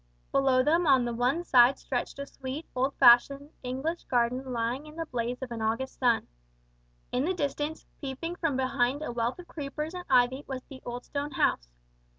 Below 0.31 0.63
them 0.63 0.87
on 0.87 1.05
the 1.05 1.13
one 1.13 1.43
side 1.43 1.77
stretched 1.77 2.17
a 2.17 2.25
sweet 2.25 2.65
old 2.75 2.95
fashioned 2.95 3.51
English 3.61 4.05
garden 4.05 4.51
lying 4.51 4.87
in 4.87 4.95
the 4.95 5.05
blaze 5.05 5.43
of 5.43 5.51
an 5.51 5.61
August 5.61 5.99
sun. 5.99 6.25
In 7.11 7.23
the 7.23 7.35
distance, 7.35 7.85
peeping 7.99 8.35
from 8.37 8.57
behind 8.57 9.03
a 9.03 9.11
wealth 9.11 9.37
of 9.37 9.47
creepers 9.47 9.93
and 9.93 10.05
ivy 10.09 10.43
was 10.47 10.63
the 10.63 10.81
old 10.87 11.05
stone 11.05 11.29
house. 11.29 11.67